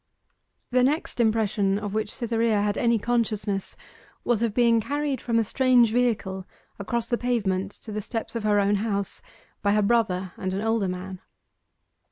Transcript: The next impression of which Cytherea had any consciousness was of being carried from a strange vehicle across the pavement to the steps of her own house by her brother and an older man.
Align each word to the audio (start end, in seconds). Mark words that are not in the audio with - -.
The 0.71 0.81
next 0.83 1.19
impression 1.19 1.77
of 1.77 1.93
which 1.93 2.11
Cytherea 2.11 2.59
had 2.63 2.75
any 2.75 2.97
consciousness 2.97 3.77
was 4.23 4.41
of 4.41 4.51
being 4.51 4.81
carried 4.81 5.21
from 5.21 5.37
a 5.37 5.43
strange 5.43 5.91
vehicle 5.93 6.47
across 6.79 7.05
the 7.05 7.19
pavement 7.19 7.69
to 7.73 7.91
the 7.91 8.01
steps 8.01 8.35
of 8.35 8.43
her 8.43 8.59
own 8.59 8.77
house 8.77 9.21
by 9.61 9.73
her 9.73 9.83
brother 9.83 10.33
and 10.37 10.55
an 10.55 10.61
older 10.61 10.87
man. 10.87 11.21